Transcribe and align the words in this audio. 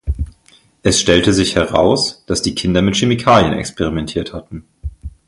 Es 0.81 0.99
stellte 0.99 1.31
sich 1.31 1.53
heraus, 1.57 2.23
dass 2.25 2.41
die 2.41 2.55
Kinder 2.55 2.81
mit 2.81 2.95
Chemikalien 2.95 3.53
experimentiert 3.53 4.33
hatten. 4.33 4.65